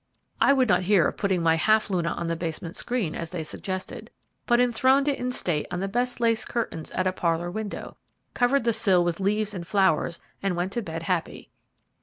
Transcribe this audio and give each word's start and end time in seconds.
I 0.41 0.51
would 0.51 0.67
not 0.67 0.81
hear 0.85 1.07
of 1.07 1.17
putting 1.17 1.43
my 1.43 1.53
Half 1.57 1.91
luna 1.91 2.13
on 2.13 2.25
the 2.25 2.35
basement 2.35 2.75
screen 2.75 3.13
as 3.13 3.29
they 3.29 3.43
suggested, 3.43 4.09
but 4.47 4.59
enthroned 4.59 5.07
it 5.07 5.19
in 5.19 5.31
state 5.31 5.67
on 5.69 5.79
the 5.79 5.87
best 5.87 6.19
lace 6.19 6.43
curtains 6.43 6.89
at 6.93 7.05
a 7.05 7.11
parlour 7.13 7.51
window, 7.51 7.97
covered 8.33 8.63
the 8.63 8.73
sill 8.73 9.03
with 9.03 9.19
leaves 9.19 9.53
and 9.53 9.67
flowers, 9.67 10.19
and 10.41 10.55
went 10.55 10.71
to 10.71 10.81
bed 10.81 11.03
happy. 11.03 11.51